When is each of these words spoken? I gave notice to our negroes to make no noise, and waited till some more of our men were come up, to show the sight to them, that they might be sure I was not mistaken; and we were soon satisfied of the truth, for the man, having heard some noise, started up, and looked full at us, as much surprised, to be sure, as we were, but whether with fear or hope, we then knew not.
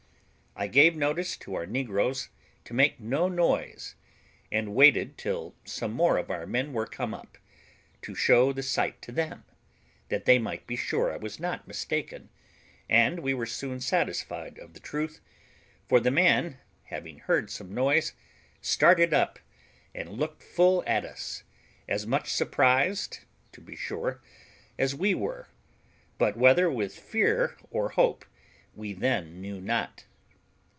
I 0.53 0.67
gave 0.67 0.95
notice 0.97 1.37
to 1.37 1.55
our 1.55 1.65
negroes 1.65 2.27
to 2.65 2.73
make 2.73 2.99
no 2.99 3.29
noise, 3.29 3.95
and 4.51 4.75
waited 4.75 5.17
till 5.17 5.55
some 5.63 5.93
more 5.93 6.17
of 6.17 6.29
our 6.29 6.45
men 6.45 6.73
were 6.73 6.85
come 6.85 7.13
up, 7.13 7.37
to 8.03 8.13
show 8.13 8.51
the 8.51 8.61
sight 8.61 9.01
to 9.03 9.11
them, 9.13 9.45
that 10.09 10.25
they 10.25 10.37
might 10.37 10.67
be 10.67 10.75
sure 10.75 11.11
I 11.11 11.15
was 11.17 11.39
not 11.39 11.67
mistaken; 11.69 12.29
and 12.89 13.21
we 13.21 13.33
were 13.33 13.45
soon 13.45 13.79
satisfied 13.79 14.59
of 14.59 14.73
the 14.73 14.79
truth, 14.81 15.19
for 15.87 15.99
the 16.01 16.11
man, 16.11 16.57
having 16.83 17.19
heard 17.19 17.49
some 17.49 17.73
noise, 17.73 18.13
started 18.59 19.13
up, 19.13 19.39
and 19.95 20.09
looked 20.09 20.43
full 20.43 20.83
at 20.85 21.05
us, 21.05 21.43
as 21.87 22.05
much 22.05 22.31
surprised, 22.31 23.19
to 23.53 23.61
be 23.61 23.75
sure, 23.77 24.21
as 24.77 24.93
we 24.93 25.15
were, 25.15 25.47
but 26.17 26.37
whether 26.37 26.69
with 26.69 26.93
fear 26.99 27.57
or 27.71 27.89
hope, 27.91 28.25
we 28.75 28.91
then 28.93 29.41
knew 29.41 29.59
not. 29.59 30.03